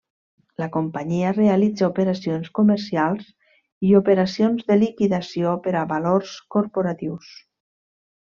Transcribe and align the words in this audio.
La 0.61 0.67
companyia 0.75 1.33
realitza 1.35 1.85
operacions 1.91 2.49
comercials 2.59 3.27
i 3.91 3.93
operacions 3.99 4.65
de 4.73 4.79
liquidació 4.85 5.53
per 5.69 5.75
a 5.83 5.85
valors 5.93 6.33
corporatius. 6.57 7.31